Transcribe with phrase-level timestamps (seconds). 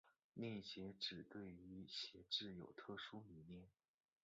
[0.33, 3.69] 恋鞋指对于鞋子有特殊迷恋。